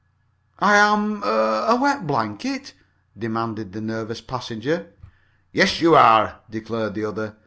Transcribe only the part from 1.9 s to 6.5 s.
blanket?" demanded the nervous passenger. "Yes, you are!"